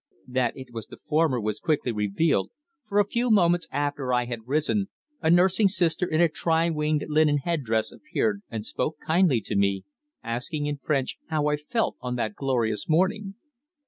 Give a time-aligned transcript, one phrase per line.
[0.27, 2.49] That it was the former was quickly revealed,
[2.89, 4.87] for a few moments after I had risen,
[5.21, 9.55] a nursing sister in a tri winged linen head dress appeared and spoke kindly to
[9.55, 9.83] me,
[10.23, 13.35] asking in French how I felt on that glorious morning.